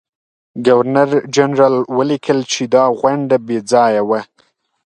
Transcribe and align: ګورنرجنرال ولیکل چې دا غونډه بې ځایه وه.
ګورنرجنرال 0.65 1.75
ولیکل 1.97 2.39
چې 2.51 2.63
دا 2.73 2.83
غونډه 2.99 3.35
بې 3.45 3.57
ځایه 3.71 4.01
وه. 4.09 4.21